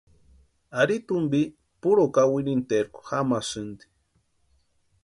[0.81, 1.41] Ari tumpi
[1.81, 3.85] puru kawinterku jamasïnti.